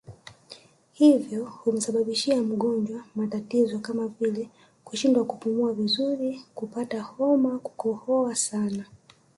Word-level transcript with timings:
Hivyo 0.93 1.45
humsababishia 1.45 2.41
mgonjwa 2.41 3.03
matatizo 3.15 3.79
kama 3.79 4.07
vile 4.07 4.49
kushindwa 4.83 5.25
kupumua 5.25 5.73
vizuri 5.73 6.41
kupata 6.55 7.01
homa 7.01 7.59
kukohoa 7.59 8.35
sana 8.35 8.85